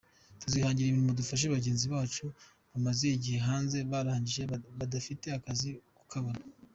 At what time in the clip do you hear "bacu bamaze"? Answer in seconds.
1.93-3.05